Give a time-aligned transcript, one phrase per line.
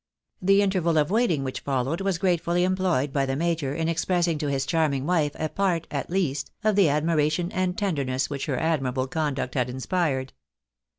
[0.41, 4.39] The interval of waiting which fol lowed was gratefully employed by the major in expressing
[4.39, 8.57] to his charming wife a part, at least, of the admiration and tenderness which her
[8.57, 10.33] admirable conduct had inspired.